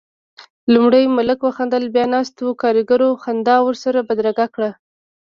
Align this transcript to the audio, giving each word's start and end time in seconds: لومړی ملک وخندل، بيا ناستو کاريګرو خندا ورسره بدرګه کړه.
لومړی 0.73 1.03
ملک 1.17 1.39
وخندل، 1.43 1.83
بيا 1.95 2.05
ناستو 2.13 2.47
کاريګرو 2.61 3.09
خندا 3.23 3.55
ورسره 3.63 3.99
بدرګه 4.07 4.45
کړه. 4.55 4.69